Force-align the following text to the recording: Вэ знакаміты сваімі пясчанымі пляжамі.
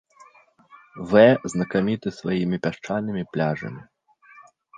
Вэ 1.11 1.25
знакаміты 1.55 2.09
сваімі 2.21 2.57
пясчанымі 2.65 3.23
пляжамі. 3.37 3.81